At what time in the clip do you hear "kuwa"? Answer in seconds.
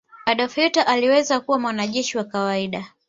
1.39-1.59